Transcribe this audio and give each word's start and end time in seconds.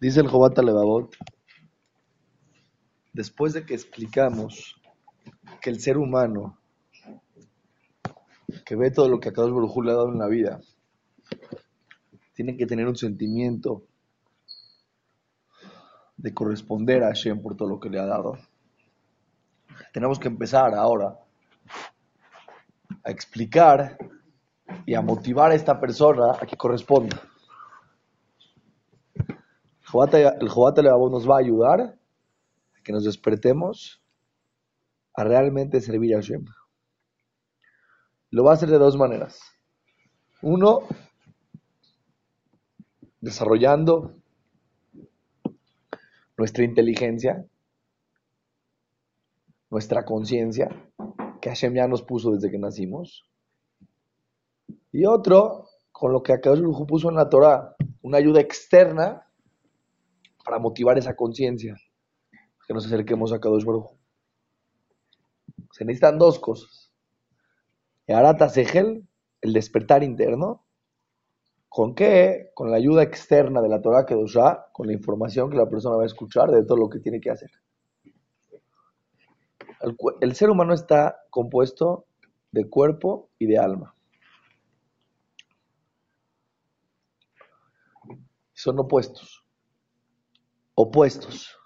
Dice 0.00 0.20
el 0.20 0.28
Jobata 0.28 0.62
Levavot, 0.62 1.14
después 3.12 3.52
de 3.52 3.64
que 3.64 3.74
explicamos 3.74 4.80
que 5.60 5.70
el 5.70 5.80
ser 5.80 5.96
humano 5.96 6.58
que 8.64 8.76
ve 8.76 8.90
todo 8.90 9.08
lo 9.08 9.20
que 9.20 9.28
Akadosh 9.28 9.52
Baruj 9.52 9.84
le 9.84 9.92
ha 9.92 9.94
dado 9.94 10.08
en 10.08 10.18
la 10.18 10.26
vida, 10.26 10.60
tiene 12.34 12.56
que 12.56 12.66
tener 12.66 12.86
un 12.86 12.96
sentimiento 12.96 13.84
de 16.16 16.34
corresponder 16.34 17.02
a 17.04 17.08
Hashem 17.08 17.40
por 17.40 17.56
todo 17.56 17.68
lo 17.68 17.80
que 17.80 17.90
le 17.90 18.00
ha 18.00 18.06
dado. 18.06 18.38
Tenemos 19.92 20.18
que 20.18 20.28
empezar 20.28 20.74
ahora 20.74 21.18
a 23.04 23.10
explicar 23.10 23.98
y 24.86 24.94
a 24.94 25.00
motivar 25.00 25.52
a 25.52 25.54
esta 25.54 25.80
persona 25.80 26.32
a 26.40 26.46
que 26.46 26.56
corresponda. 26.56 27.20
El 29.94 30.48
Jobata 30.48 30.82
nos 30.82 31.28
va 31.28 31.36
a 31.36 31.40
ayudar 31.40 31.80
a 31.80 32.82
que 32.82 32.92
nos 32.92 33.04
despertemos 33.04 34.02
a 35.14 35.24
realmente 35.24 35.80
servir 35.80 36.14
a 36.14 36.18
Hashem. 36.18 36.46
Lo 38.30 38.44
va 38.44 38.52
a 38.52 38.54
hacer 38.54 38.70
de 38.70 38.78
dos 38.78 38.96
maneras. 38.96 39.40
Uno, 40.40 40.80
desarrollando 43.20 44.14
nuestra 46.38 46.64
inteligencia, 46.64 47.44
nuestra 49.68 50.06
conciencia, 50.06 50.68
que 51.42 51.50
Hashem 51.50 51.74
ya 51.74 51.86
nos 51.86 52.02
puso 52.02 52.30
desde 52.30 52.50
que 52.50 52.58
nacimos. 52.58 53.26
Y 54.90 55.04
otro, 55.04 55.68
con 55.90 56.12
lo 56.12 56.22
que 56.22 56.32
Akadosh 56.32 56.86
puso 56.86 57.10
en 57.10 57.16
la 57.16 57.28
Torah, 57.28 57.76
una 58.00 58.16
ayuda 58.16 58.40
externa 58.40 59.26
para 60.44 60.58
motivar 60.58 60.98
esa 60.98 61.14
conciencia, 61.14 61.76
que 62.66 62.74
nos 62.74 62.86
acerquemos 62.86 63.32
a 63.32 63.40
Kadosh 63.40 63.64
Baruj. 63.64 63.96
Se 65.72 65.84
necesitan 65.84 66.18
dos 66.18 66.38
cosas. 66.38 66.92
Arata 68.08 68.48
Segel, 68.48 69.06
el 69.40 69.52
despertar 69.52 70.02
interno. 70.02 70.64
¿Con 71.68 71.94
qué? 71.94 72.50
Con 72.54 72.70
la 72.70 72.76
ayuda 72.76 73.02
externa 73.02 73.62
de 73.62 73.68
la 73.68 73.80
Torah 73.80 74.04
Kedoshá, 74.04 74.66
con 74.72 74.86
la 74.86 74.92
información 74.92 75.50
que 75.50 75.56
la 75.56 75.68
persona 75.68 75.96
va 75.96 76.02
a 76.02 76.06
escuchar 76.06 76.50
de 76.50 76.64
todo 76.64 76.76
lo 76.76 76.90
que 76.90 77.00
tiene 77.00 77.20
que 77.20 77.30
hacer. 77.30 77.50
el 80.20 80.34
ser 80.34 80.50
humano 80.50 80.74
está 80.74 81.16
compuesto 81.30 82.06
de 82.52 82.68
cuerpo 82.68 83.30
y 83.38 83.46
de 83.46 83.58
alma. 83.58 83.94
Son 88.52 88.78
opuestos. 88.78 89.41
Opuestos. 90.74 91.56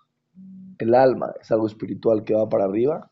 El 0.78 0.94
alma 0.94 1.32
es 1.40 1.50
algo 1.50 1.66
espiritual 1.66 2.24
que 2.24 2.34
va 2.34 2.48
para 2.48 2.64
arriba. 2.64 3.10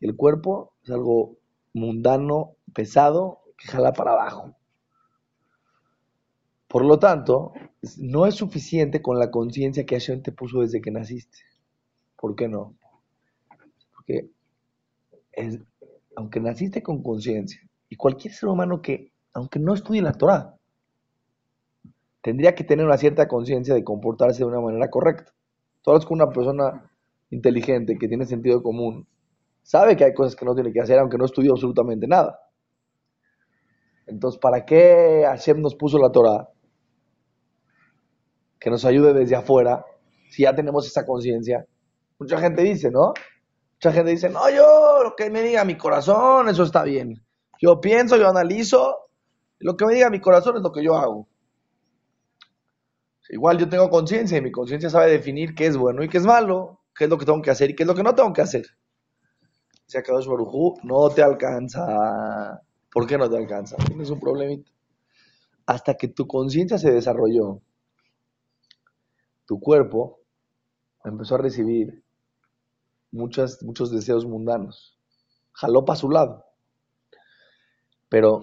Y 0.00 0.06
el 0.06 0.16
cuerpo 0.16 0.74
es 0.82 0.90
algo 0.90 1.36
mundano, 1.72 2.56
pesado, 2.72 3.42
que 3.56 3.68
jala 3.68 3.92
para 3.92 4.12
abajo. 4.12 4.54
Por 6.68 6.84
lo 6.84 6.98
tanto, 6.98 7.52
no 7.98 8.26
es 8.26 8.34
suficiente 8.34 9.00
con 9.00 9.18
la 9.18 9.30
conciencia 9.30 9.86
que 9.86 9.94
Hashem 9.94 10.22
te 10.22 10.32
puso 10.32 10.60
desde 10.60 10.80
que 10.80 10.90
naciste. 10.90 11.38
¿Por 12.16 12.34
qué 12.34 12.48
no? 12.48 12.74
Porque 13.94 14.30
aunque 16.16 16.40
naciste 16.40 16.82
con 16.82 17.02
conciencia, 17.02 17.60
y 17.88 17.96
cualquier 17.96 18.32
ser 18.34 18.48
humano 18.48 18.82
que, 18.82 19.12
aunque 19.32 19.58
no 19.58 19.74
estudie 19.74 20.02
la 20.02 20.12
Torah, 20.12 20.56
tendría 22.24 22.54
que 22.54 22.64
tener 22.64 22.86
una 22.86 22.96
cierta 22.96 23.28
conciencia 23.28 23.74
de 23.74 23.84
comportarse 23.84 24.38
de 24.38 24.46
una 24.46 24.58
manera 24.58 24.88
correcta. 24.88 25.30
Todos 25.82 26.06
con 26.06 26.22
una 26.22 26.32
persona 26.32 26.90
inteligente 27.28 27.98
que 28.00 28.08
tiene 28.08 28.24
sentido 28.24 28.62
común 28.62 29.06
sabe 29.62 29.94
que 29.94 30.04
hay 30.04 30.14
cosas 30.14 30.34
que 30.34 30.46
no 30.46 30.54
tiene 30.54 30.72
que 30.72 30.80
hacer 30.80 30.98
aunque 30.98 31.18
no 31.18 31.26
estudió 31.26 31.52
absolutamente 31.52 32.06
nada. 32.06 32.40
Entonces, 34.06 34.40
¿para 34.40 34.64
qué 34.64 35.24
Hashem 35.26 35.60
nos 35.60 35.74
puso 35.74 35.98
la 35.98 36.10
Torah? 36.10 36.48
Que 38.58 38.70
nos 38.70 38.86
ayude 38.86 39.12
desde 39.12 39.36
afuera, 39.36 39.84
si 40.30 40.44
ya 40.44 40.54
tenemos 40.54 40.86
esa 40.86 41.04
conciencia. 41.04 41.66
Mucha 42.18 42.38
gente 42.38 42.62
dice, 42.62 42.90
¿no? 42.90 43.12
Mucha 43.74 43.92
gente 43.92 44.12
dice, 44.12 44.30
no, 44.30 44.48
yo, 44.48 45.02
lo 45.02 45.14
que 45.14 45.28
me 45.28 45.42
diga 45.42 45.62
mi 45.66 45.76
corazón, 45.76 46.48
eso 46.48 46.62
está 46.62 46.84
bien. 46.84 47.22
Yo 47.60 47.82
pienso, 47.82 48.16
yo 48.16 48.30
analizo, 48.30 49.10
lo 49.58 49.76
que 49.76 49.84
me 49.84 49.92
diga 49.92 50.08
mi 50.08 50.20
corazón 50.20 50.56
es 50.56 50.62
lo 50.62 50.72
que 50.72 50.82
yo 50.82 50.94
hago. 50.94 51.28
Igual 53.30 53.58
yo 53.58 53.68
tengo 53.68 53.88
conciencia 53.88 54.36
y 54.38 54.42
mi 54.42 54.52
conciencia 54.52 54.90
sabe 54.90 55.10
definir 55.10 55.54
qué 55.54 55.66
es 55.66 55.76
bueno 55.76 56.02
y 56.04 56.08
qué 56.08 56.18
es 56.18 56.26
malo, 56.26 56.80
qué 56.94 57.04
es 57.04 57.10
lo 57.10 57.18
que 57.18 57.24
tengo 57.24 57.40
que 57.40 57.50
hacer 57.50 57.70
y 57.70 57.74
qué 57.74 57.84
es 57.84 57.86
lo 57.86 57.94
que 57.94 58.02
no 58.02 58.14
tengo 58.14 58.32
que 58.32 58.42
hacer. 58.42 58.66
Si 59.86 59.98
Akadosh 59.98 60.26
Barujú 60.26 60.78
no 60.82 61.08
te 61.10 61.22
alcanza. 61.22 62.60
¿Por 62.92 63.06
qué 63.06 63.18
no 63.18 63.28
te 63.28 63.36
alcanza? 63.36 63.76
Tienes 63.86 64.10
un 64.10 64.20
problemita. 64.20 64.70
Hasta 65.66 65.94
que 65.94 66.08
tu 66.08 66.26
conciencia 66.26 66.78
se 66.78 66.92
desarrolló, 66.92 67.60
tu 69.46 69.58
cuerpo 69.58 70.20
empezó 71.04 71.34
a 71.34 71.38
recibir 71.38 72.02
muchos 73.10 73.90
deseos 73.90 74.26
mundanos. 74.26 74.98
Jaló 75.52 75.84
para 75.84 75.96
su 75.96 76.10
lado. 76.10 76.44
Pero, 78.08 78.40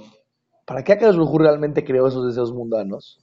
¿para 0.66 0.84
qué 0.84 0.94
Akadosh 0.94 1.16
Barujú 1.16 1.38
realmente 1.38 1.84
creó 1.84 2.08
esos 2.08 2.26
deseos 2.26 2.52
mundanos? 2.52 3.20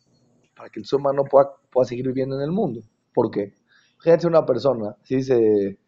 Para 0.58 0.68
que 0.68 0.80
el 0.80 0.86
ser 0.86 0.98
humano 0.98 1.24
pueda, 1.24 1.50
pueda 1.70 1.86
seguir 1.86 2.08
viviendo 2.08 2.36
en 2.36 2.42
el 2.42 2.50
mundo. 2.50 2.82
¿Por 3.14 3.30
qué? 3.30 3.54
Fíjense 4.00 4.26
una 4.26 4.44
persona, 4.44 4.94
dice, 5.08 5.78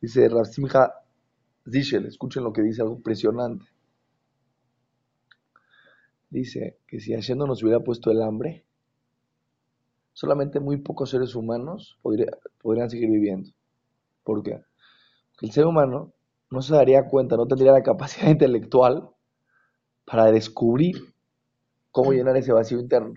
dice 0.00 0.28
Dice, 1.64 1.96
escuchen 1.98 2.42
lo 2.44 2.52
que 2.52 2.62
dice, 2.62 2.82
algo 2.82 2.96
impresionante. 2.96 3.64
Dice 6.28 6.78
que 6.86 6.98
si 6.98 7.12
Hashem 7.12 7.38
no 7.38 7.46
nos 7.46 7.62
hubiera 7.62 7.80
puesto 7.80 8.10
el 8.10 8.22
hambre, 8.22 8.64
solamente 10.12 10.60
muy 10.60 10.78
pocos 10.78 11.10
seres 11.10 11.34
humanos 11.34 11.98
podrían 12.02 12.90
seguir 12.90 13.10
viviendo. 13.10 13.50
¿Por 14.24 14.42
qué? 14.42 14.62
Porque 15.30 15.46
el 15.46 15.52
ser 15.52 15.66
humano 15.66 16.12
no 16.50 16.62
se 16.62 16.74
daría 16.74 17.06
cuenta, 17.06 17.36
no 17.36 17.46
tendría 17.46 17.72
la 17.72 17.82
capacidad 17.82 18.28
intelectual 18.30 19.10
para 20.04 20.32
descubrir 20.32 21.14
cómo 21.90 22.12
llenar 22.12 22.36
ese 22.36 22.52
vacío 22.52 22.80
interno. 22.80 23.14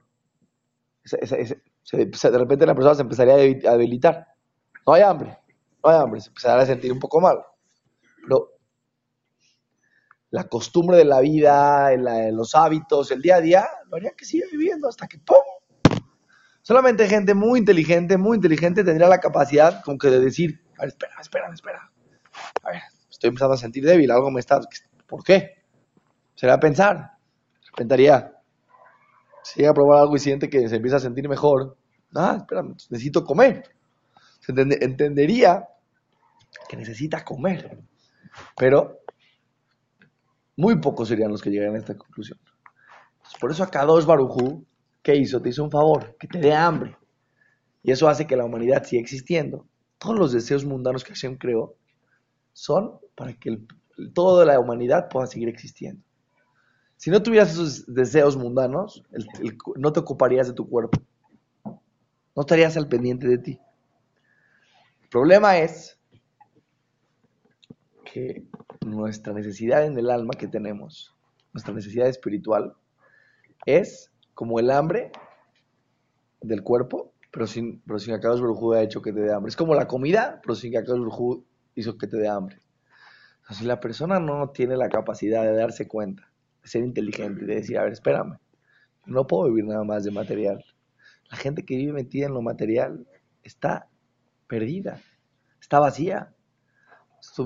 De 1.11 2.37
repente 2.37 2.65
la 2.65 2.75
persona 2.75 2.95
se 2.95 3.01
empezaría 3.03 3.33
a 3.33 3.77
debilitar. 3.77 4.27
No 4.85 4.93
hay 4.93 5.03
hambre, 5.03 5.37
no 5.83 5.89
hay 5.89 5.97
hambre, 5.97 6.21
se 6.21 6.29
empezaría 6.29 6.63
a 6.63 6.65
sentir 6.65 6.91
un 6.91 6.99
poco 6.99 7.21
mal. 7.21 7.37
Pero 8.21 8.51
la 10.31 10.45
costumbre 10.45 10.97
de 10.97 11.05
la 11.05 11.21
vida, 11.21 11.95
los 12.31 12.55
hábitos, 12.55 13.11
el 13.11 13.21
día 13.21 13.35
a 13.37 13.41
día, 13.41 13.67
lo 13.89 13.97
haría 13.97 14.11
que 14.17 14.25
siga 14.25 14.47
viviendo 14.51 14.89
hasta 14.89 15.07
que 15.07 15.19
¡pum! 15.19 15.37
Solamente 16.61 17.07
gente 17.07 17.35
muy 17.35 17.59
inteligente, 17.59 18.17
muy 18.17 18.37
inteligente 18.37 18.83
tendría 18.83 19.07
la 19.07 19.19
capacidad 19.19 19.83
como 19.83 19.99
que 19.99 20.09
de 20.09 20.19
decir, 20.19 20.63
a 20.77 20.81
ver, 20.81 20.89
espera, 20.89 21.13
espera, 21.21 21.53
espera. 21.53 21.91
A 22.63 22.71
ver, 22.71 22.81
estoy 23.09 23.27
empezando 23.29 23.53
a 23.53 23.57
sentir 23.57 23.85
débil, 23.85 24.09
algo 24.09 24.31
me 24.31 24.39
está... 24.39 24.59
¿Por 25.05 25.23
qué? 25.23 25.63
Sería 26.33 26.59
pensar. 26.59 27.11
Pensaría, 27.77 28.34
si 29.45 29.59
llega 29.59 29.71
a 29.71 29.75
probar 29.75 29.99
algo 29.99 30.15
y 30.15 30.19
siente 30.19 30.49
que 30.49 30.67
se 30.67 30.77
empieza 30.77 30.97
a 30.97 30.99
sentir 30.99 31.29
mejor, 31.29 31.77
ah, 32.15 32.37
espera, 32.39 32.63
necesito 32.63 33.23
comer. 33.23 33.63
Se 34.39 34.51
entendería 34.51 35.67
que 36.67 36.75
necesita 36.75 37.23
comer. 37.23 37.79
Pero 38.57 39.01
muy 40.57 40.79
pocos 40.79 41.07
serían 41.07 41.29
los 41.29 41.43
que 41.43 41.51
llegaran 41.51 41.75
a 41.75 41.77
esta 41.77 41.95
conclusión. 41.95 42.39
Por 43.39 43.51
eso 43.51 43.61
acá 43.61 43.85
dos 43.85 44.07
Barujú, 44.07 44.65
¿qué 45.03 45.15
hizo? 45.15 45.39
Te 45.39 45.49
hizo 45.49 45.63
un 45.63 45.69
favor, 45.69 46.17
que 46.19 46.27
te 46.27 46.39
dé 46.39 46.51
hambre. 46.51 46.97
Y 47.83 47.91
eso 47.91 48.09
hace 48.09 48.25
que 48.25 48.35
la 48.35 48.45
humanidad 48.45 48.83
siga 48.83 49.01
existiendo. 49.01 49.67
Todos 49.99 50.17
los 50.17 50.31
deseos 50.31 50.65
mundanos 50.65 51.03
que 51.03 51.13
Hashem 51.13 51.37
creó 51.37 51.75
son 52.51 52.99
para 53.13 53.33
que 53.33 53.59
toda 54.15 54.43
la 54.43 54.59
humanidad 54.59 55.07
pueda 55.07 55.27
seguir 55.27 55.49
existiendo. 55.49 56.03
Si 57.05 57.11
no 57.11 57.21
tuvieras 57.21 57.51
esos 57.51 57.85
deseos 57.85 58.35
mundanos, 58.35 59.03
no 59.75 59.93
te 59.93 59.99
ocuparías 59.99 60.47
de 60.47 60.55
tu 60.55 60.67
cuerpo. 60.67 60.99
No 61.63 62.41
estarías 62.41 62.75
al 62.77 62.87
pendiente 62.87 63.27
de 63.27 63.37
ti. 63.37 63.59
El 65.03 65.09
problema 65.09 65.59
es 65.59 65.99
que 68.11 68.47
nuestra 68.83 69.33
necesidad 69.33 69.85
en 69.85 69.95
el 69.99 70.09
alma 70.09 70.33
que 70.33 70.47
tenemos, 70.47 71.15
nuestra 71.53 71.75
necesidad 71.75 72.07
espiritual, 72.07 72.73
es 73.67 74.11
como 74.33 74.59
el 74.59 74.71
hambre 74.71 75.11
del 76.41 76.63
cuerpo, 76.63 77.13
pero 77.31 77.45
sin, 77.45 77.81
pero 77.81 77.99
sin 77.99 78.15
ha 78.15 78.81
hecho 78.81 79.03
que 79.03 79.13
te 79.13 79.19
dé 79.19 79.31
hambre. 79.31 79.49
Es 79.49 79.55
como 79.55 79.75
la 79.75 79.87
comida, 79.87 80.41
pero 80.41 80.55
sin 80.55 80.71
que 80.71 80.83
hizo 81.75 81.99
que 81.99 82.07
te 82.07 82.17
dé 82.17 82.29
hambre. 82.29 82.57
si 83.51 83.63
la 83.63 83.79
persona 83.79 84.19
no 84.19 84.49
tiene 84.49 84.75
la 84.75 84.89
capacidad 84.89 85.43
de 85.43 85.53
darse 85.53 85.87
cuenta, 85.87 86.31
ser 86.65 86.83
inteligente, 86.83 87.45
de 87.45 87.55
decir, 87.55 87.77
a 87.77 87.83
ver, 87.83 87.93
espérame, 87.93 88.37
no 89.05 89.27
puedo 89.27 89.49
vivir 89.49 89.65
nada 89.65 89.83
más 89.83 90.03
de 90.03 90.11
material. 90.11 90.63
La 91.29 91.37
gente 91.37 91.63
que 91.65 91.75
vive 91.75 91.93
metida 91.93 92.27
en 92.27 92.33
lo 92.33 92.41
material 92.41 93.07
está 93.43 93.87
perdida, 94.47 95.01
está 95.61 95.79
vacía. 95.79 96.33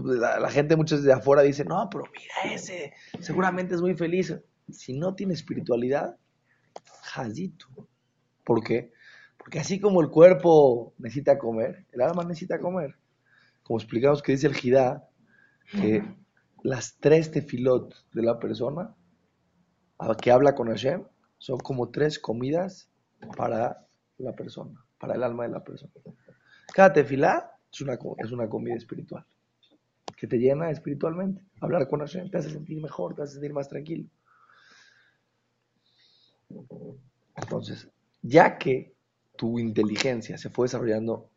La, 0.03 0.39
la 0.39 0.49
gente 0.49 0.75
muchas 0.75 1.03
de 1.03 1.13
afuera 1.13 1.41
dice, 1.41 1.63
no, 1.63 1.89
pero 1.89 2.03
mira 2.11 2.53
ese, 2.53 2.93
seguramente 3.19 3.75
es 3.75 3.81
muy 3.81 3.95
feliz. 3.95 4.37
Si 4.69 4.97
no 4.97 5.15
tiene 5.15 5.33
espiritualidad, 5.33 6.17
jazito. 7.03 7.67
¿Por 8.43 8.63
qué? 8.63 8.91
Porque 9.37 9.59
así 9.59 9.79
como 9.79 10.01
el 10.01 10.09
cuerpo 10.09 10.93
necesita 10.97 11.37
comer, 11.37 11.85
el 11.91 12.01
alma 12.01 12.23
necesita 12.23 12.59
comer. 12.59 12.95
Como 13.63 13.79
explicamos 13.79 14.21
que 14.21 14.33
dice 14.33 14.47
el 14.47 14.55
Jidá, 14.55 15.07
que 15.71 16.03
las 16.63 16.97
tres 16.99 17.31
tefilot 17.31 17.95
de 18.11 18.21
la 18.21 18.39
persona 18.39 18.95
que 20.21 20.31
habla 20.31 20.55
con 20.55 20.67
Hashem 20.67 21.03
son 21.37 21.59
como 21.59 21.89
tres 21.89 22.19
comidas 22.19 22.89
para 23.35 23.85
la 24.17 24.33
persona, 24.33 24.83
para 24.99 25.15
el 25.15 25.23
alma 25.23 25.43
de 25.43 25.49
la 25.49 25.63
persona. 25.63 25.91
Cada 26.73 26.93
tefilá 26.93 27.51
es 27.71 27.81
una, 27.81 27.97
es 28.17 28.31
una 28.31 28.47
comida 28.47 28.75
espiritual 28.75 29.25
que 30.19 30.27
te 30.27 30.37
llena 30.37 30.69
espiritualmente. 30.69 31.41
Hablar 31.61 31.87
con 31.87 32.01
Hashem 32.01 32.29
te 32.29 32.37
hace 32.37 32.49
sentir 32.49 32.81
mejor, 32.81 33.15
te 33.15 33.21
hace 33.21 33.33
sentir 33.33 33.53
más 33.53 33.69
tranquilo. 33.69 34.09
Entonces, 37.35 37.87
ya 38.21 38.57
que 38.57 38.93
tu 39.37 39.59
inteligencia 39.59 40.37
se 40.37 40.49
fue 40.49 40.65
desarrollando 40.65 41.29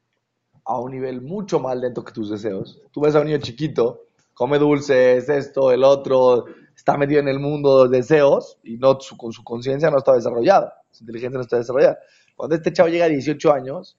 a 0.65 0.81
un 0.81 0.91
nivel 0.91 1.23
mucho 1.23 1.61
más 1.61 1.77
lento 1.77 2.05
que 2.05 2.13
tus 2.13 2.31
deseos, 2.31 2.83
tú 2.91 3.01
ves 3.01 3.15
a 3.15 3.21
un 3.21 3.27
niño 3.27 3.39
chiquito, 3.39 4.07
come 4.35 4.59
dulces, 4.59 5.29
esto, 5.29 5.71
el 5.71 5.85
otro, 5.85 6.47
está 6.83 6.97
metido 6.97 7.21
en 7.21 7.29
el 7.29 7.39
mundo 7.39 7.87
de 7.87 7.99
deseos 7.99 8.59
y 8.65 8.77
no 8.77 8.99
su, 8.99 9.17
su 9.31 9.45
conciencia 9.45 9.89
no 9.89 9.99
está 9.99 10.15
desarrollada, 10.15 10.83
su 10.91 11.05
inteligencia 11.05 11.37
no 11.37 11.43
está 11.43 11.57
desarrollada. 11.59 12.01
Cuando 12.35 12.57
este 12.57 12.73
chavo 12.73 12.89
llega 12.89 13.05
a 13.05 13.09
18 13.09 13.53
años, 13.53 13.97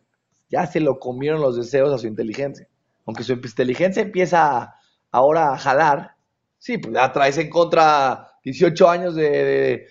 ya 0.49 0.67
se 0.67 0.81
lo 0.81 0.99
comieron 0.99 1.39
los 1.39 1.55
deseos 1.55 1.93
a 1.93 1.97
su 1.97 2.07
inteligencia. 2.07 2.67
Aunque 3.05 3.23
su 3.23 3.31
inteligencia 3.31 4.01
empieza 4.01 4.75
ahora 5.11 5.53
a 5.53 5.57
jalar, 5.57 6.17
sí, 6.57 6.77
pues 6.77 6.93
ya 6.93 7.09
traes 7.13 7.37
en 7.37 7.49
contra 7.49 8.31
18 8.43 8.89
años 8.89 9.15
de, 9.15 9.87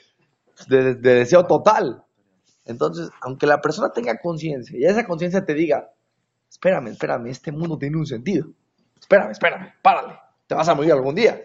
de, 0.68 0.94
deseo 0.96 1.46
total. 1.46 2.04
Entonces, 2.66 3.08
aunque 3.22 3.46
la 3.46 3.62
persona 3.62 3.90
tenga 3.90 4.18
conciencia 4.18 4.78
y 4.78 4.84
esa 4.84 5.06
conciencia 5.06 5.46
te 5.46 5.54
diga, 5.54 5.90
espérame, 6.50 6.88
espérame, 6.88 7.28
este 7.28 7.52
mundo 7.52 7.78
tiene 7.78 7.96
un 7.96 8.06
sentido. 8.06 8.50
Espérame, 9.00 9.30
espérame, 9.30 9.72
párale, 9.80 10.18
te 10.46 10.54
vas 10.54 10.68
a 10.68 10.74
morir 10.74 10.92
algún 10.92 11.14
día. 11.14 11.40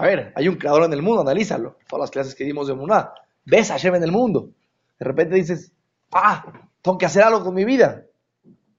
A 0.00 0.06
ver, 0.06 0.32
hay 0.34 0.48
un 0.48 0.56
creador 0.56 0.84
en 0.84 0.94
el 0.94 1.02
mundo, 1.02 1.20
analízalo. 1.20 1.76
Todas 1.86 2.04
las 2.04 2.10
clases 2.10 2.34
que 2.34 2.42
dimos 2.44 2.66
de 2.66 2.72
Muná. 2.72 3.12
Ves 3.44 3.70
a 3.70 3.74
Hashem 3.74 3.96
en 3.96 4.02
el 4.02 4.10
mundo. 4.10 4.48
De 4.98 5.04
repente 5.04 5.34
dices, 5.34 5.74
ah, 6.10 6.42
tengo 6.80 6.96
que 6.96 7.04
hacer 7.04 7.22
algo 7.22 7.44
con 7.44 7.52
mi 7.52 7.66
vida. 7.66 8.06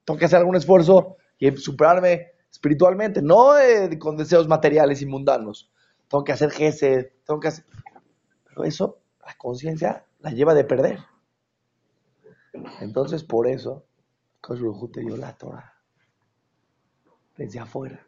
Tengo 0.03 0.17
que 0.17 0.25
hacer 0.25 0.39
algún 0.39 0.55
esfuerzo 0.55 1.17
y 1.37 1.55
superarme 1.57 2.31
espiritualmente, 2.49 3.21
no 3.21 3.51
con 3.99 4.17
deseos 4.17 4.47
materiales 4.47 5.03
y 5.03 5.05
mundanos. 5.05 5.69
Tengo 6.07 6.23
que 6.23 6.31
hacer 6.31 6.49
gesed, 6.49 7.11
tengo 7.23 7.39
que 7.39 7.49
hacer... 7.49 7.65
Pero 8.45 8.63
eso 8.63 8.97
la 9.23 9.35
conciencia 9.35 10.03
la 10.21 10.31
lleva 10.31 10.55
de 10.55 10.63
perder. 10.63 11.01
Entonces, 12.79 13.23
por 13.23 13.47
eso, 13.47 13.85
Koshruhu 14.41 14.87
te 14.87 15.01
dio 15.01 15.15
la 15.17 15.37
Torah 15.37 15.71
desde 17.37 17.59
afuera, 17.59 18.07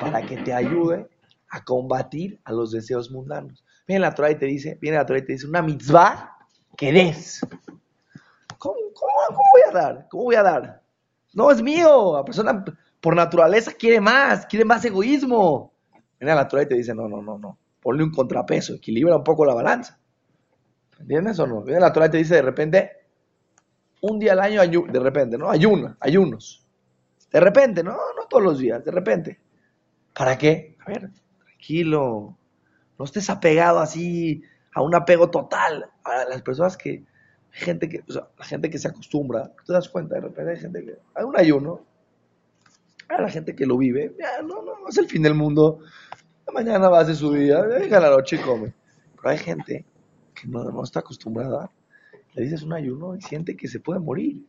para 0.00 0.26
que 0.26 0.38
te 0.38 0.52
ayude 0.52 1.08
a 1.52 1.62
combatir 1.62 2.40
a 2.44 2.52
los 2.52 2.72
deseos 2.72 3.10
mundanos. 3.10 3.62
Viene 3.86 4.00
la 4.00 4.14
Torah 4.14 4.30
y 4.30 4.38
te 4.38 4.46
dice, 4.46 4.78
viene 4.80 4.96
la 4.96 5.04
Torah 5.04 5.18
y 5.18 5.26
te 5.26 5.34
dice, 5.34 5.46
una 5.46 5.60
mitzvah 5.60 6.38
que 6.76 6.90
des. 6.90 7.46
¿Cómo, 8.56 8.74
voy 8.74 9.62
a 9.68 9.72
dar? 9.72 10.06
¿Cómo 10.10 10.24
voy 10.24 10.34
a 10.34 10.42
dar? 10.42 10.82
No 11.34 11.50
es 11.50 11.62
mío. 11.62 12.16
La 12.16 12.24
persona 12.24 12.64
por 13.00 13.14
naturaleza 13.14 13.72
quiere 13.78 14.00
más, 14.00 14.46
quiere 14.46 14.64
más 14.64 14.82
egoísmo. 14.86 15.74
Viene 16.18 16.34
la 16.34 16.48
Torah 16.48 16.62
y 16.62 16.68
te 16.68 16.74
dice, 16.74 16.94
no, 16.94 17.06
no, 17.06 17.20
no, 17.20 17.38
no. 17.38 17.58
Ponle 17.82 18.02
un 18.02 18.12
contrapeso, 18.12 18.74
equilibra 18.74 19.16
un 19.16 19.24
poco 19.24 19.44
la 19.44 19.52
balanza. 19.52 19.98
¿Entiendes 21.00 21.38
o 21.38 21.46
no? 21.46 21.62
Viene 21.62 21.80
la 21.80 21.92
Torah 21.92 22.06
y 22.06 22.10
te 22.10 22.16
dice 22.16 22.36
de 22.36 22.42
repente, 22.42 22.92
un 24.00 24.18
día 24.18 24.32
al 24.32 24.40
año, 24.40 24.62
de 24.90 25.00
repente, 25.00 25.36
¿no? 25.36 25.50
Ayuna, 25.50 25.98
ayunos. 26.00 26.66
De 27.30 27.40
repente, 27.40 27.82
no, 27.82 27.92
no 27.92 28.26
todos 28.26 28.42
los 28.42 28.58
días, 28.58 28.82
de 28.82 28.90
repente. 28.90 29.40
¿Para 30.14 30.38
qué? 30.38 30.76
A 30.86 30.90
ver, 30.90 31.10
tranquilo. 31.62 32.36
No 32.98 33.04
estés 33.04 33.30
apegado 33.30 33.78
así 33.78 34.42
a 34.74 34.82
un 34.82 34.94
apego 34.94 35.30
total. 35.30 35.86
A 36.04 36.24
las 36.24 36.42
personas 36.42 36.76
que, 36.76 37.04
gente 37.50 37.88
que, 37.88 38.02
o 38.08 38.12
sea, 38.12 38.28
la 38.38 38.44
gente 38.44 38.68
que 38.68 38.78
se 38.78 38.88
acostumbra, 38.88 39.52
te 39.64 39.72
das 39.72 39.88
cuenta, 39.88 40.16
de 40.16 40.22
repente 40.22 40.50
hay 40.50 40.56
gente 40.56 40.84
que, 40.84 40.98
hay 41.14 41.24
un 41.24 41.38
ayuno, 41.38 41.80
a 43.08 43.20
la 43.20 43.28
gente 43.28 43.54
que 43.54 43.66
lo 43.66 43.76
vive, 43.78 44.14
no, 44.42 44.62
no, 44.62 44.80
no 44.80 44.88
es 44.88 44.98
el 44.98 45.06
fin 45.06 45.22
del 45.22 45.34
mundo. 45.34 45.80
Mañana 46.52 46.88
va 46.88 46.98
a 46.98 47.02
hacer 47.02 47.14
su 47.16 47.32
día, 47.32 47.64
llega 47.78 48.00
la 48.00 48.10
noche 48.10 48.36
y 48.36 48.38
come. 48.40 48.74
Pero 49.16 49.30
hay 49.30 49.38
gente 49.38 49.86
no, 50.48 50.82
está 50.82 51.00
acostumbrada, 51.00 51.70
le 52.34 52.42
dices 52.42 52.62
un 52.62 52.72
ayuno 52.72 53.14
y 53.14 53.20
siente 53.20 53.56
que 53.56 53.68
se 53.68 53.80
puede 53.80 54.00
morir. 54.00 54.44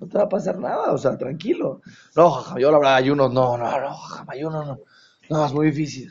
No 0.00 0.06
te 0.06 0.18
va 0.18 0.24
a 0.24 0.28
pasar 0.28 0.58
nada, 0.58 0.92
o 0.92 0.98
sea, 0.98 1.16
tranquilo. 1.16 1.80
No, 2.16 2.58
yo 2.58 2.70
la 2.70 2.78
verdad 2.78 2.96
ayuno, 2.96 3.28
no, 3.28 3.56
no, 3.56 3.80
no, 3.80 3.94
jaja, 3.94 4.24
ayuno 4.28 4.64
no. 4.64 4.78
No, 5.30 5.44
es 5.44 5.52
muy 5.52 5.66
difícil. 5.66 6.10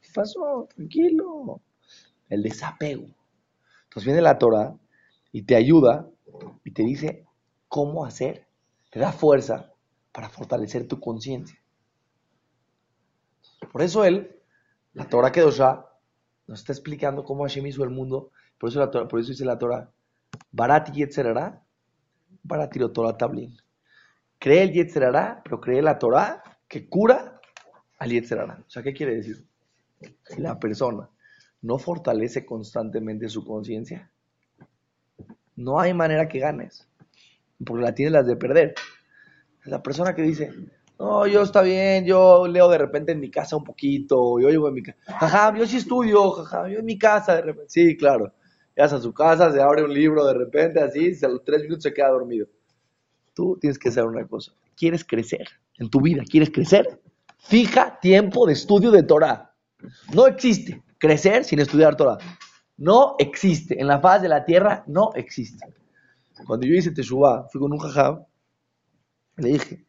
¿Qué 0.00 0.08
pasó? 0.14 0.66
Tranquilo. 0.74 1.60
El 2.28 2.42
desapego. 2.42 3.06
Entonces 3.84 4.04
viene 4.04 4.22
la 4.22 4.38
Torah 4.38 4.74
y 5.32 5.42
te 5.42 5.56
ayuda 5.56 6.08
y 6.64 6.70
te 6.70 6.82
dice 6.82 7.26
cómo 7.68 8.04
hacer, 8.04 8.46
te 8.90 8.98
da 8.98 9.12
fuerza 9.12 9.72
para 10.12 10.28
fortalecer 10.28 10.88
tu 10.88 11.00
conciencia. 11.00 11.58
Por 13.72 13.82
eso 13.82 14.04
él, 14.04 14.40
la 14.94 15.08
Torah 15.08 15.32
ya 15.32 15.86
nos 16.46 16.60
está 16.60 16.72
explicando 16.72 17.24
cómo 17.24 17.42
Hashem 17.42 17.66
hizo 17.66 17.84
el 17.84 17.90
mundo. 17.90 18.30
Por 18.58 18.70
eso, 18.70 18.80
la 18.80 18.90
por 18.90 19.20
eso 19.20 19.30
dice 19.30 19.44
la 19.44 19.58
Torah, 19.58 19.90
Barati 20.50 20.92
Yetzerara, 20.92 21.62
Barati 22.42 22.80
Torah 22.92 23.16
Tablin. 23.16 23.56
Cree 24.38 24.62
el 24.62 24.72
Yetzerara, 24.72 25.42
pero 25.44 25.60
cree 25.60 25.82
la 25.82 25.98
Torah 25.98 26.42
que 26.66 26.88
cura 26.88 27.39
al 28.00 28.10
Yetzerara. 28.10 28.64
O 28.66 28.70
sea, 28.70 28.82
¿qué 28.82 28.92
quiere 28.92 29.14
decir? 29.14 29.44
La 30.38 30.58
persona 30.58 31.08
no 31.62 31.78
fortalece 31.78 32.44
constantemente 32.44 33.28
su 33.28 33.44
conciencia, 33.44 34.10
no 35.56 35.78
hay 35.78 35.92
manera 35.92 36.26
que 36.26 36.38
ganes, 36.38 36.88
porque 37.64 37.84
la 37.84 37.94
tienes 37.94 38.12
las 38.12 38.26
de 38.26 38.36
perder. 38.36 38.74
La 39.66 39.82
persona 39.82 40.14
que 40.14 40.22
dice, 40.22 40.50
no, 40.98 41.26
yo 41.26 41.42
está 41.42 41.60
bien, 41.60 42.06
yo 42.06 42.46
leo 42.48 42.70
de 42.70 42.78
repente 42.78 43.12
en 43.12 43.20
mi 43.20 43.30
casa 43.30 43.56
un 43.56 43.64
poquito, 43.64 44.40
yo 44.40 44.48
llevo 44.48 44.68
en 44.68 44.74
mi 44.74 44.82
casa. 44.82 44.98
Ajá, 45.06 45.54
yo 45.56 45.66
sí 45.66 45.76
estudio, 45.76 46.30
jaja, 46.30 46.68
yo 46.70 46.78
en 46.78 46.86
mi 46.86 46.98
casa 46.98 47.36
de 47.36 47.42
repente. 47.42 47.68
Sí, 47.68 47.96
claro. 47.96 48.32
Llegas 48.74 48.94
a 48.94 49.00
su 49.00 49.12
casa, 49.12 49.52
se 49.52 49.60
abre 49.60 49.84
un 49.84 49.92
libro 49.92 50.24
de 50.24 50.32
repente, 50.32 50.80
así, 50.80 51.12
a 51.22 51.28
los 51.28 51.44
tres 51.44 51.62
minutos 51.62 51.82
se 51.82 51.92
queda 51.92 52.08
dormido. 52.08 52.46
Tú 53.34 53.58
tienes 53.60 53.78
que 53.78 53.90
hacer 53.90 54.06
una 54.06 54.26
cosa. 54.26 54.52
¿Quieres 54.74 55.04
crecer 55.04 55.46
en 55.76 55.90
tu 55.90 56.00
vida? 56.00 56.22
¿Quieres 56.26 56.50
crecer? 56.50 57.00
Fija 57.40 57.98
tiempo 58.00 58.46
de 58.46 58.52
estudio 58.52 58.90
de 58.90 59.02
Torah. 59.02 59.54
No 60.14 60.26
existe 60.26 60.82
crecer 60.98 61.44
sin 61.44 61.60
estudiar 61.60 61.96
Torah. 61.96 62.18
No 62.76 63.16
existe. 63.18 63.80
En 63.80 63.86
la 63.86 64.00
faz 64.00 64.22
de 64.22 64.28
la 64.28 64.44
tierra 64.44 64.84
no 64.86 65.10
existe. 65.14 65.66
Cuando 66.46 66.66
yo 66.66 66.74
hice 66.74 66.90
Teshuvah, 66.90 67.48
fui 67.50 67.60
con 67.60 67.72
un 67.72 67.78
jajam, 67.78 68.24
le 69.36 69.48
dije, 69.50 69.86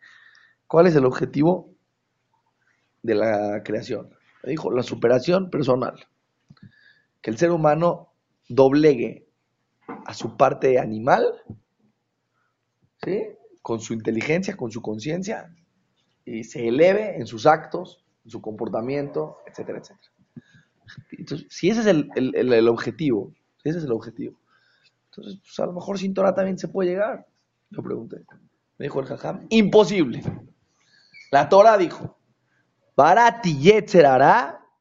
¿Cuál 0.72 0.88
es 0.88 0.96
el 0.96 1.04
objetivo 1.04 1.76
de 3.04 3.14
la 3.14 3.62
creación? 3.62 4.10
Me 4.42 4.52
dijo, 4.52 4.72
la 4.72 4.84
superación 4.84 5.50
personal. 5.50 6.08
Que 7.20 7.30
el 7.30 7.38
ser 7.38 7.52
humano 7.52 8.14
doblegue 8.48 9.28
a 10.06 10.14
su 10.14 10.38
parte 10.38 10.80
animal, 10.80 11.26
¿sí? 13.04 13.22
con 13.62 13.82
su 13.82 13.94
inteligencia, 13.94 14.56
con 14.56 14.72
su 14.72 14.82
conciencia, 14.82 15.54
y 16.32 16.44
se 16.44 16.68
eleve 16.68 17.18
en 17.18 17.28
sus 17.28 17.46
actos, 17.46 18.04
en 18.24 18.32
su 18.32 18.42
comportamiento, 18.42 19.38
etcétera, 19.46 19.80
etcétera. 19.80 20.12
Entonces, 21.12 21.48
si 21.50 21.70
ese 21.70 21.82
es 21.82 21.88
el, 21.88 22.68
objetivo, 22.68 23.34
si 23.62 23.70
ese 23.70 23.80
es 23.80 23.86
el 23.86 23.92
objetivo, 23.92 24.38
entonces 25.10 25.40
pues, 25.42 25.60
a 25.60 25.66
lo 25.66 25.74
mejor 25.74 25.98
sin 25.98 26.14
Torah 26.14 26.34
también 26.34 26.58
se 26.58 26.68
puede 26.68 26.92
llegar. 26.92 27.26
Yo 27.70 27.82
pregunté. 27.82 28.18
Me 28.78 28.86
dijo 28.86 29.00
el 29.00 29.06
jajam, 29.06 29.46
imposible. 29.50 30.22
La 31.32 31.48
Torah 31.48 31.78
dijo, 31.78 32.18
para 32.96 33.42
ti 33.42 33.58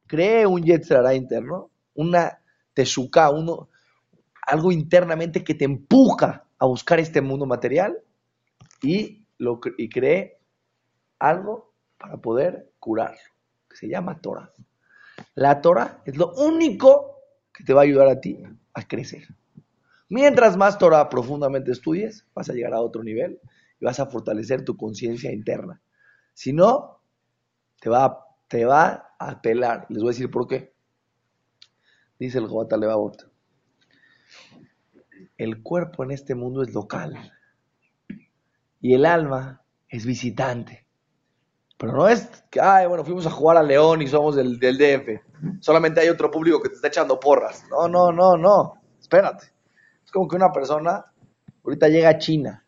cree 0.07 0.47
un 0.47 0.62
Yetzerará 0.62 1.14
interno, 1.14 1.71
una 1.95 2.40
Teshuká, 2.75 3.30
uno, 3.30 3.69
algo 4.42 4.73
internamente 4.73 5.45
que 5.45 5.54
te 5.54 5.64
empuja 5.64 6.45
a 6.59 6.66
buscar 6.66 6.99
este 6.99 7.21
mundo 7.21 7.47
material 7.47 7.99
y, 8.83 9.25
lo, 9.38 9.61
y 9.76 9.88
cree 9.88 10.39
algo 11.20 11.72
para 11.98 12.16
poder 12.16 12.72
curarlo, 12.80 13.18
que 13.68 13.76
se 13.76 13.88
llama 13.88 14.20
Torah. 14.20 14.52
La 15.34 15.60
Torah 15.60 16.02
es 16.04 16.16
lo 16.16 16.32
único 16.34 17.18
que 17.52 17.62
te 17.62 17.72
va 17.72 17.82
a 17.82 17.84
ayudar 17.84 18.08
a 18.08 18.20
ti 18.20 18.42
a 18.74 18.88
crecer. 18.88 19.28
Mientras 20.08 20.56
más 20.56 20.78
Torah 20.78 21.08
profundamente 21.08 21.70
estudies, 21.70 22.26
vas 22.34 22.50
a 22.50 22.52
llegar 22.52 22.74
a 22.74 22.80
otro 22.80 23.02
nivel 23.04 23.40
y 23.78 23.84
vas 23.84 24.00
a 24.00 24.06
fortalecer 24.06 24.64
tu 24.64 24.76
conciencia 24.76 25.32
interna. 25.32 25.80
Si 26.34 26.52
no, 26.52 27.00
te 27.80 27.90
va, 27.90 28.26
te 28.48 28.64
va 28.64 29.14
a 29.18 29.40
pelar. 29.40 29.86
Les 29.88 30.02
voy 30.02 30.08
a 30.08 30.14
decir 30.14 30.30
por 30.30 30.48
qué. 30.48 30.74
Dice 32.18 32.38
el 32.38 32.48
Jobata 32.48 32.76
Levavot. 32.76 33.30
El 35.36 35.62
cuerpo 35.62 36.02
en 36.04 36.10
este 36.10 36.34
mundo 36.34 36.62
es 36.62 36.74
local 36.74 37.32
y 38.80 38.94
el 38.94 39.06
alma 39.06 39.62
es 39.88 40.04
visitante. 40.04 40.86
Pero 41.80 41.94
no 41.94 42.06
es 42.06 42.26
que, 42.50 42.60
ay, 42.60 42.87
bueno, 42.87 43.06
fuimos 43.06 43.26
a 43.26 43.30
jugar 43.30 43.56
a 43.56 43.62
León 43.62 44.02
y 44.02 44.06
somos 44.06 44.37
del, 44.37 44.58
del 44.58 44.76
DF. 44.76 45.60
Solamente 45.60 46.02
hay 46.02 46.10
otro 46.10 46.30
público 46.30 46.60
que 46.60 46.68
te 46.68 46.75
está 46.75 46.88
echando 46.88 47.18
porras. 47.18 47.64
No, 47.70 47.88
no, 47.88 48.12
no, 48.12 48.37
no. 48.37 48.75
Espérate. 49.00 49.46
Es 50.04 50.12
como 50.12 50.28
que 50.28 50.37
una 50.37 50.52
persona 50.52 51.06
ahorita 51.64 51.88
llega 51.88 52.10
a 52.10 52.18
China. 52.18 52.62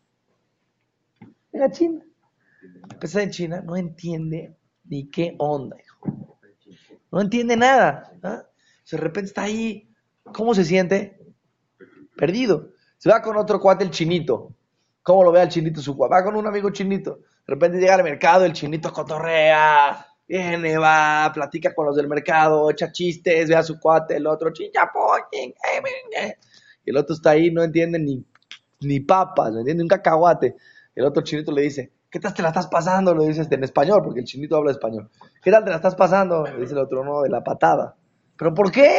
Llega 1.51 1.65
a 1.65 1.69
China. 1.71 2.03
Empieza 2.91 3.21
en 3.21 3.29
China, 3.29 3.61
no 3.63 3.77
entiende 3.77 4.57
ni 4.85 5.07
qué 5.11 5.35
onda, 5.37 5.77
hijo. 5.79 6.39
No 7.11 7.21
entiende 7.21 7.55
nada. 7.55 8.11
¿ah? 8.23 8.43
De 8.89 8.97
repente 8.97 9.27
está 9.27 9.43
ahí. 9.43 9.93
¿Cómo 10.23 10.55
se 10.55 10.65
siente? 10.65 11.23
Perdido. 12.17 12.71
Se 12.97 13.11
va 13.11 13.21
con 13.21 13.37
otro 13.37 13.59
cuate, 13.59 13.83
el 13.83 13.91
chinito. 13.91 14.55
¿Cómo 15.03 15.23
lo 15.23 15.31
ve 15.31 15.41
al 15.41 15.49
chinito 15.49 15.81
su 15.81 15.95
cuate? 15.95 16.15
Va 16.15 16.23
con 16.23 16.35
un 16.35 16.47
amigo 16.47 16.71
chinito. 16.71 17.19
De 17.45 17.53
repente 17.53 17.77
llega 17.77 17.95
al 17.95 18.03
mercado, 18.03 18.45
el 18.45 18.53
chinito 18.53 18.93
cotorrea, 18.93 20.07
viene, 20.27 20.77
va, 20.77 21.29
platica 21.33 21.75
con 21.75 21.85
los 21.87 21.95
del 21.95 22.07
mercado, 22.07 22.71
echa 22.71 22.91
chistes, 22.91 23.49
ve 23.49 23.55
a 23.55 23.63
su 23.63 23.79
cuate, 23.79 24.15
el 24.15 24.27
otro 24.27 24.51
chinchapoñen, 24.53 25.53
y 26.85 26.89
el 26.89 26.97
otro 26.97 27.15
está 27.15 27.31
ahí, 27.31 27.51
no 27.51 27.61
entiende 27.61 27.99
ni, 27.99 28.25
ni 28.81 28.99
papas, 29.01 29.51
no 29.51 29.59
entiende 29.59 29.83
un 29.83 29.89
cacahuate. 29.89 30.55
El 30.95 31.05
otro 31.05 31.23
chinito 31.23 31.51
le 31.51 31.63
dice, 31.63 31.91
¿qué 32.09 32.19
tal 32.19 32.33
te 32.33 32.41
la 32.41 32.49
estás 32.49 32.67
pasando? 32.67 33.13
Lo 33.13 33.23
dice 33.23 33.41
este 33.41 33.55
en 33.55 33.63
español, 33.63 34.01
porque 34.03 34.21
el 34.21 34.25
chinito 34.25 34.55
habla 34.55 34.71
español. 34.71 35.09
¿Qué 35.41 35.51
tal 35.51 35.63
te 35.63 35.69
la 35.69 35.77
estás 35.77 35.95
pasando? 35.95 36.45
Le 36.45 36.61
dice 36.61 36.73
el 36.73 36.79
otro, 36.79 37.03
no, 37.03 37.21
de 37.23 37.29
la 37.29 37.43
patada. 37.43 37.95
¿Pero 38.37 38.53
por 38.53 38.71
qué? 38.71 38.97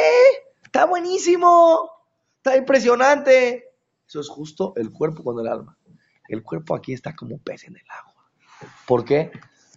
Está 0.63 0.87
buenísimo, 0.87 1.91
está 2.37 2.57
impresionante. 2.57 3.71
Eso 4.07 4.21
es 4.21 4.29
justo 4.29 4.73
el 4.77 4.93
cuerpo 4.93 5.23
con 5.23 5.39
el 5.41 5.49
alma. 5.49 5.79
El 6.29 6.43
cuerpo 6.43 6.75
aquí 6.75 6.93
está 6.93 7.15
como 7.15 7.39
pez 7.39 7.65
en 7.65 7.77
el 7.77 7.85
agua. 7.89 8.14
¿Por 8.87 9.05
qué? 9.05 9.31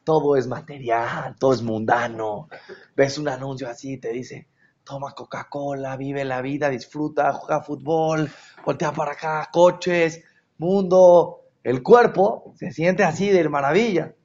Todo 0.04 0.36
es 0.36 0.48
material, 0.48 1.36
todo 1.38 1.54
es 1.54 1.62
mundano. 1.62 2.48
Ves 2.96 3.18
un 3.18 3.28
anuncio 3.28 3.70
así 3.70 3.94
y 3.94 3.98
te 3.98 4.10
dice, 4.10 4.48
toma 4.84 5.12
Coca-Cola, 5.12 5.98
vive 5.98 6.24
la 6.24 6.42
vida, 6.42 6.70
disfruta, 6.70 7.34
juega 7.34 7.62
fútbol, 7.62 8.30
voltea 8.66 8.92
para 8.94 9.12
acá, 9.12 9.50
coches, 9.52 10.24
mundo. 10.58 11.42
El 11.64 11.84
cuerpo 11.84 12.54
se 12.56 12.72
siente 12.72 13.04
así 13.04 13.30
de 13.30 13.50
maravilla. 13.50 14.16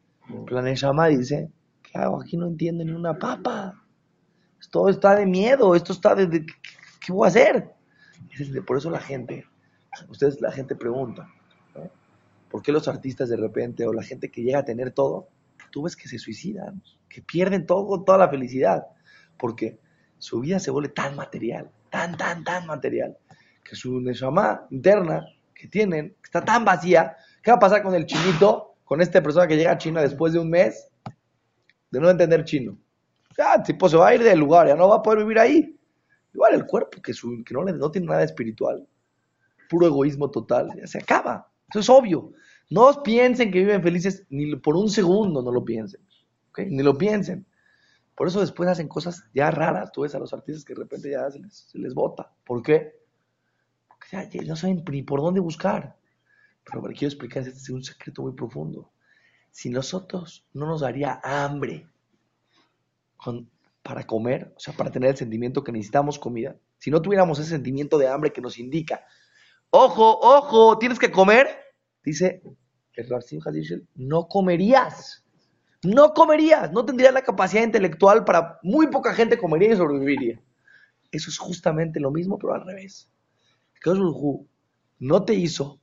La 0.48 0.62
dice, 1.08 1.50
¿qué 1.82 1.98
hago? 1.98 2.22
Aquí 2.22 2.36
no 2.36 2.46
entiendo 2.46 2.84
ni 2.84 2.92
una 2.92 3.18
papa. 3.18 3.82
Todo 4.70 4.88
está 4.88 5.16
de 5.16 5.26
miedo, 5.26 5.74
esto 5.74 5.92
está 5.92 6.14
de... 6.14 6.46
¿Qué 7.04 7.12
voy 7.12 7.26
a 7.26 7.28
hacer? 7.28 7.74
Por 8.66 8.78
eso 8.78 8.88
la 8.88 9.00
gente, 9.00 9.44
ustedes, 10.08 10.40
la 10.40 10.52
gente 10.52 10.76
pregunta, 10.76 11.28
¿Por 12.52 12.60
qué 12.60 12.70
los 12.70 12.86
artistas 12.86 13.30
de 13.30 13.38
repente 13.38 13.86
o 13.86 13.94
la 13.94 14.02
gente 14.02 14.30
que 14.30 14.42
llega 14.42 14.58
a 14.58 14.64
tener 14.66 14.90
todo, 14.90 15.30
tú 15.70 15.84
ves 15.84 15.96
que 15.96 16.06
se 16.06 16.18
suicidan, 16.18 16.82
que 17.08 17.22
pierden 17.22 17.64
todo, 17.64 18.04
toda 18.04 18.18
la 18.18 18.28
felicidad? 18.28 18.88
Porque 19.38 19.78
su 20.18 20.40
vida 20.40 20.58
se 20.58 20.70
vuelve 20.70 20.90
tan 20.90 21.16
material, 21.16 21.70
tan, 21.88 22.14
tan, 22.14 22.44
tan 22.44 22.66
material, 22.66 23.16
que 23.64 23.74
su 23.74 24.02
neshama 24.02 24.66
interna 24.68 25.24
que 25.54 25.66
tienen 25.66 26.14
está 26.22 26.44
tan 26.44 26.62
vacía. 26.62 27.16
¿Qué 27.42 27.50
va 27.50 27.56
a 27.56 27.60
pasar 27.60 27.82
con 27.82 27.94
el 27.94 28.04
chinito, 28.04 28.74
con 28.84 29.00
esta 29.00 29.22
persona 29.22 29.46
que 29.48 29.56
llega 29.56 29.72
a 29.72 29.78
China 29.78 30.02
después 30.02 30.34
de 30.34 30.38
un 30.38 30.50
mes 30.50 30.90
de 31.90 32.00
no 32.00 32.10
entender 32.10 32.44
chino? 32.44 32.76
Ya, 33.38 33.54
el 33.54 33.62
tipo 33.62 33.88
se 33.88 33.96
va 33.96 34.08
a 34.08 34.14
ir 34.14 34.22
del 34.22 34.38
lugar, 34.38 34.66
ya 34.68 34.76
no 34.76 34.90
va 34.90 34.96
a 34.96 35.02
poder 35.02 35.20
vivir 35.20 35.38
ahí. 35.38 35.74
Igual 36.34 36.52
el 36.52 36.66
cuerpo, 36.66 37.00
que, 37.00 37.14
no, 37.50 37.64
no 37.64 37.90
tiene 37.90 38.08
nada 38.08 38.22
espiritual, 38.24 38.86
puro 39.70 39.86
egoísmo 39.86 40.30
total, 40.30 40.68
ya 40.76 40.86
se 40.86 40.98
acaba. 40.98 41.48
Eso 41.72 41.80
es 41.80 41.88
obvio. 41.88 42.32
No 42.68 43.02
piensen 43.02 43.50
que 43.50 43.60
viven 43.60 43.82
felices 43.82 44.26
ni 44.28 44.54
por 44.56 44.76
un 44.76 44.90
segundo, 44.90 45.42
no 45.42 45.50
lo 45.50 45.64
piensen. 45.64 46.00
Ni 46.58 46.82
lo 46.82 46.96
piensen. 46.96 47.46
Por 48.14 48.28
eso 48.28 48.40
después 48.40 48.68
hacen 48.68 48.88
cosas 48.88 49.24
ya 49.34 49.50
raras. 49.50 49.90
Tú 49.90 50.02
ves 50.02 50.14
a 50.14 50.18
los 50.18 50.34
artistas 50.34 50.64
que 50.64 50.74
de 50.74 50.80
repente 50.80 51.10
ya 51.10 51.30
se 51.30 51.38
les, 51.38 51.54
se 51.54 51.78
les 51.78 51.94
bota. 51.94 52.30
¿Por 52.44 52.62
qué? 52.62 53.00
Porque 53.88 54.28
ya, 54.30 54.42
no 54.44 54.54
saben 54.54 54.84
ni 54.90 55.02
por 55.02 55.22
dónde 55.22 55.40
buscar. 55.40 55.96
Pero 56.64 56.82
quiero 56.82 57.06
explicar, 57.06 57.42
este 57.42 57.58
es 57.58 57.70
un 57.70 57.82
secreto 57.82 58.22
muy 58.22 58.32
profundo. 58.32 58.90
Si 59.50 59.70
nosotros 59.70 60.46
no 60.52 60.66
nos 60.66 60.82
daría 60.82 61.20
hambre 61.24 61.88
para 63.82 64.06
comer, 64.06 64.52
o 64.56 64.60
sea, 64.60 64.74
para 64.74 64.90
tener 64.90 65.10
el 65.10 65.16
sentimiento 65.16 65.64
que 65.64 65.72
necesitamos 65.72 66.18
comida, 66.18 66.56
si 66.78 66.90
no 66.90 67.00
tuviéramos 67.00 67.38
ese 67.38 67.50
sentimiento 67.50 67.98
de 67.98 68.08
hambre 68.08 68.32
que 68.32 68.40
nos 68.40 68.58
indica, 68.58 69.04
ojo, 69.70 70.18
ojo, 70.20 70.78
tienes 70.78 70.98
que 70.98 71.10
comer, 71.10 71.61
dice 72.04 72.42
el 72.94 73.08
Rav 73.08 73.22
no 73.94 74.28
comerías. 74.28 75.24
No 75.84 76.14
comerías, 76.14 76.70
no 76.70 76.84
tendrías 76.84 77.12
la 77.12 77.22
capacidad 77.22 77.64
intelectual 77.64 78.24
para 78.24 78.60
muy 78.62 78.86
poca 78.86 79.14
gente 79.14 79.36
comería 79.36 79.72
y 79.72 79.76
sobreviviría. 79.76 80.40
Eso 81.10 81.28
es 81.28 81.38
justamente 81.38 81.98
lo 81.98 82.12
mismo, 82.12 82.38
pero 82.38 82.54
al 82.54 82.64
revés. 82.64 83.10
no 85.00 85.24
te 85.24 85.34
hizo 85.34 85.80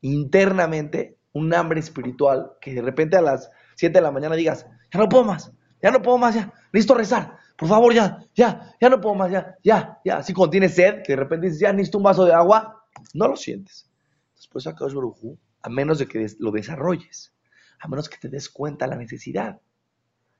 internamente 0.00 1.18
un 1.32 1.52
hambre 1.54 1.80
espiritual 1.80 2.52
que 2.60 2.74
de 2.74 2.82
repente 2.82 3.16
a 3.16 3.20
las 3.20 3.50
7 3.76 3.92
de 3.92 4.02
la 4.02 4.10
mañana 4.10 4.36
digas, 4.36 4.66
ya 4.92 4.98
no 4.98 5.08
puedo 5.08 5.24
más, 5.24 5.52
ya 5.82 5.90
no 5.90 6.00
puedo 6.00 6.16
más, 6.16 6.34
ya, 6.34 6.52
necesito 6.72 6.94
rezar, 6.94 7.36
por 7.56 7.68
favor, 7.68 7.92
ya, 7.92 8.24
ya, 8.34 8.74
ya 8.80 8.88
no 8.88 9.00
puedo 9.00 9.14
más, 9.14 9.30
ya, 9.30 9.56
ya, 9.62 10.00
ya. 10.04 10.16
Así 10.18 10.32
cuando 10.32 10.50
tienes 10.50 10.74
sed, 10.74 11.02
que 11.02 11.12
de 11.12 11.16
repente 11.16 11.46
dices, 11.46 11.60
ya 11.60 11.72
necesito 11.72 11.98
un 11.98 12.04
vaso 12.04 12.24
de 12.24 12.32
agua, 12.32 12.84
no 13.14 13.28
lo 13.28 13.36
sientes. 13.36 13.88
Después 14.34 14.66
a 14.66 14.72
Baruj 14.72 15.38
a 15.62 15.68
menos 15.68 15.98
de 15.98 16.06
que 16.06 16.26
lo 16.38 16.50
desarrolles, 16.50 17.32
a 17.80 17.88
menos 17.88 18.08
que 18.08 18.18
te 18.18 18.28
des 18.28 18.48
cuenta 18.48 18.86
la 18.86 18.96
necesidad, 18.96 19.60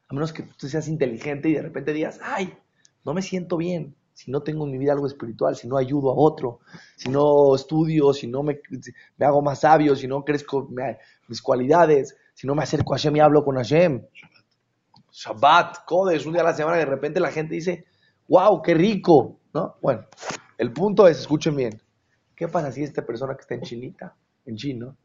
a 0.09 0.15
menos 0.15 0.33
que 0.33 0.43
tú 0.43 0.69
seas 0.69 0.89
inteligente 0.89 1.49
y 1.49 1.55
de 1.55 1.63
repente 1.63 1.93
digas, 1.93 2.21
ay, 2.23 2.57
no 3.05 3.15
me 3.15 3.23
siento 3.23 3.57
bien 3.57 3.95
si 4.15 4.31
no 4.31 4.43
tengo 4.43 4.67
en 4.67 4.73
mi 4.73 4.79
vida 4.79 4.93
algo 4.93 5.07
espiritual, 5.07 5.57
si 5.57 5.67
no 5.67 5.77
ayudo 5.77 6.11
a 6.11 6.15
otro, 6.15 6.61
si 6.97 7.09
no 7.09 7.55
estudio, 7.55 8.13
si 8.13 8.27
no 8.27 8.43
me, 8.43 8.61
me 9.17 9.27
hago 9.27 9.43
más 9.43 9.61
sabio, 9.61 9.97
si 9.97 10.07
no 10.07 10.25
crezco 10.25 10.69
mis 11.29 11.41
cualidades, 11.41 12.17
si 12.35 12.47
no 12.47 12.55
me 12.55 12.63
acerco 12.63 12.95
a 12.95 12.99
Hashem 12.99 13.17
y 13.17 13.21
hablo 13.21 13.45
con 13.45 13.57
Hashem. 13.57 14.05
Shabbat, 15.11 15.85
Kodesh, 15.87 16.27
un 16.27 16.33
día 16.33 16.43
a 16.43 16.47
la 16.47 16.55
semana, 16.55 16.77
de 16.79 16.87
repente 16.87 17.21
la 17.21 17.31
gente 17.31 17.55
dice, 17.55 17.85
wow, 18.29 18.63
qué 18.63 18.75
rico, 18.75 19.41
¿no? 19.53 19.77
Bueno, 19.83 20.05
el 20.59 20.73
punto 20.73 21.07
es, 21.09 21.19
escuchen 21.21 21.57
bien, 21.57 21.81
¿qué 22.35 22.49
pasa 22.49 22.73
si 22.73 22.83
esta 22.83 23.05
persona 23.05 23.35
que 23.35 23.43
está 23.43 23.55
en 23.55 23.63
Chinita, 23.63 24.15
en 24.47 24.57
chino, 24.57 24.97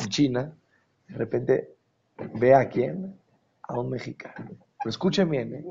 en 0.00 0.08
China, 0.08 0.54
de 1.08 1.14
repente 1.16 1.74
ve 2.34 2.54
a 2.54 2.68
quién, 2.68 3.18
a 3.62 3.78
un 3.78 3.90
mexicano. 3.90 4.50
Pero 4.78 4.90
escuchen 4.90 5.30
bien, 5.30 5.54
¿eh? 5.54 5.64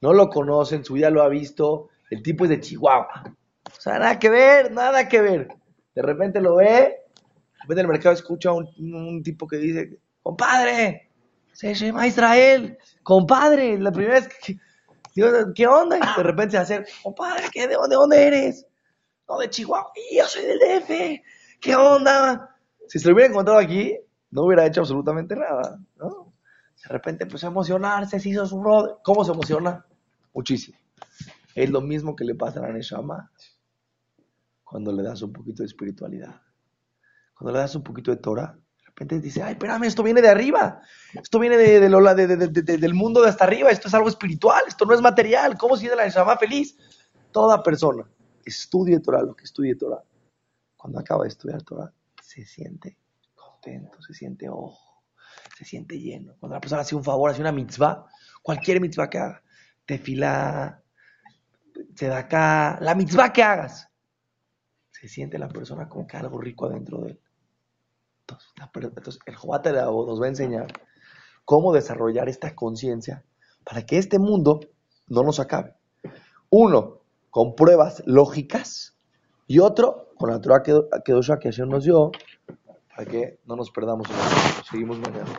no 0.00 0.12
lo 0.12 0.28
conocen, 0.28 0.84
su 0.84 0.94
vida 0.94 1.10
lo 1.10 1.22
ha 1.22 1.28
visto, 1.28 1.88
el 2.10 2.22
tipo 2.22 2.44
es 2.44 2.50
de 2.50 2.60
Chihuahua. 2.60 3.34
O 3.66 3.80
sea, 3.80 3.98
nada 3.98 4.18
que 4.18 4.30
ver, 4.30 4.70
nada 4.70 5.08
que 5.08 5.20
ver. 5.20 5.48
De 5.94 6.02
repente 6.02 6.40
lo 6.40 6.56
ve, 6.56 6.66
de 6.66 7.62
repente 7.62 7.80
en 7.80 7.86
el 7.86 7.92
mercado 7.92 8.14
escucha 8.14 8.50
a 8.50 8.52
un, 8.52 9.22
tipo 9.22 9.46
que 9.46 9.56
dice, 9.56 9.98
compadre, 10.22 11.10
se 11.52 11.74
llama 11.74 12.06
Israel, 12.06 12.78
compadre, 13.02 13.78
la 13.78 13.92
primera 13.92 14.20
vez 14.20 14.28
que, 14.28 14.58
¿qué 15.54 15.66
onda? 15.66 15.98
Y 15.98 16.16
de 16.16 16.22
repente 16.22 16.52
se 16.52 16.58
hace, 16.58 16.84
compadre, 17.02 17.44
¿qué, 17.52 17.66
de, 17.68 17.74
dónde 17.74 18.26
eres? 18.26 18.66
No, 19.28 19.38
de 19.38 19.48
Chihuahua, 19.48 19.92
yo 20.12 20.26
soy 20.26 20.44
del 20.44 20.58
DF, 20.58 21.22
¿qué 21.60 21.76
onda? 21.76 22.53
Si 22.88 22.98
se 22.98 23.08
lo 23.08 23.14
hubiera 23.14 23.30
encontrado 23.30 23.58
aquí, 23.58 23.96
no 24.30 24.44
hubiera 24.44 24.66
hecho 24.66 24.80
absolutamente 24.80 25.36
nada, 25.36 25.80
¿no? 25.96 26.32
De 26.82 26.88
repente 26.88 27.24
empezó 27.24 27.46
a 27.46 27.50
emocionarse, 27.50 28.20
se 28.20 28.28
hizo 28.28 28.46
su 28.46 28.58
brother. 28.60 28.96
¿Cómo 29.02 29.24
se 29.24 29.32
emociona? 29.32 29.86
Muchísimo. 30.34 30.78
Es 31.54 31.70
lo 31.70 31.80
mismo 31.80 32.14
que 32.14 32.24
le 32.24 32.34
pasa 32.34 32.60
a 32.60 32.62
la 32.64 32.72
Neshama 32.72 33.30
cuando 34.62 34.92
le 34.92 35.02
das 35.02 35.22
un 35.22 35.32
poquito 35.32 35.62
de 35.62 35.66
espiritualidad. 35.66 36.42
Cuando 37.34 37.52
le 37.52 37.60
das 37.60 37.74
un 37.74 37.82
poquito 37.82 38.10
de 38.10 38.18
Torah, 38.18 38.56
de 38.78 38.86
repente 38.86 39.20
dice, 39.20 39.42
ay, 39.42 39.52
espérame, 39.52 39.84
esto 39.84 40.02
viene 40.02 40.20
de 40.20 40.28
arriba. 40.28 40.80
Esto 41.14 41.38
viene 41.38 41.56
de, 41.56 41.80
del 41.80 42.94
mundo 42.94 43.22
de 43.22 43.28
hasta 43.28 43.44
arriba. 43.44 43.70
Esto 43.70 43.88
es 43.88 43.94
algo 43.94 44.08
espiritual. 44.08 44.64
Esto 44.66 44.84
no 44.84 44.94
es 44.94 45.00
material. 45.00 45.56
¿Cómo 45.56 45.76
sigue 45.76 45.96
la 45.96 46.04
Neshama 46.04 46.36
feliz? 46.36 46.76
Toda 47.30 47.62
persona 47.62 48.04
estudie 48.44 49.00
Torah, 49.00 49.22
lo 49.22 49.34
que 49.34 49.44
estudie 49.44 49.74
Torah. 49.76 50.02
Cuando 50.76 50.98
acaba 50.98 51.22
de 51.22 51.28
estudiar 51.28 51.62
Torah, 51.62 51.92
se 52.34 52.44
siente 52.44 52.98
contento, 53.34 54.02
se 54.02 54.12
siente 54.12 54.48
ojo, 54.48 55.04
se 55.56 55.64
siente 55.64 56.00
lleno. 56.00 56.34
Cuando 56.40 56.54
la 56.54 56.60
persona 56.60 56.82
hace 56.82 56.96
un 56.96 57.04
favor, 57.04 57.30
hace 57.30 57.40
una 57.40 57.52
mitzvah, 57.52 58.06
cualquier 58.42 58.80
mitzvah 58.80 59.08
que 59.08 59.18
haga, 59.18 59.42
tefila, 59.86 60.82
acá, 62.12 62.78
la 62.80 62.94
mitzvah 62.96 63.32
que 63.32 63.42
hagas, 63.42 63.88
se 64.90 65.06
siente 65.06 65.38
la 65.38 65.48
persona 65.48 65.88
como 65.88 66.08
que 66.08 66.16
algo 66.16 66.40
rico 66.40 66.66
adentro 66.66 67.02
de 67.02 67.12
él. 67.12 67.20
Entonces, 68.20 69.20
el 69.26 69.36
Jobata 69.36 69.70
nos 69.70 70.20
va 70.20 70.24
a 70.24 70.28
enseñar 70.28 70.66
cómo 71.44 71.72
desarrollar 71.72 72.28
esta 72.28 72.54
conciencia 72.56 73.24
para 73.64 73.86
que 73.86 73.98
este 73.98 74.18
mundo 74.18 74.60
no 75.06 75.22
nos 75.22 75.38
acabe. 75.38 75.74
Uno, 76.50 77.02
con 77.30 77.54
pruebas 77.54 78.02
lógicas 78.06 78.98
y 79.46 79.60
otro, 79.60 80.03
con 80.24 80.32
la 80.32 80.40
Torah 80.40 80.62
que, 80.62 80.72
que 81.04 81.48
ayer 81.48 81.66
nos 81.66 81.84
dio, 81.84 82.10
para 82.88 83.04
que 83.04 83.40
no 83.44 83.56
nos 83.56 83.70
perdamos. 83.70 84.08
Seguimos 84.70 84.98
mañana. 84.98 85.30